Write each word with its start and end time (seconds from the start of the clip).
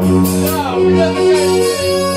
Oh, 0.00 2.07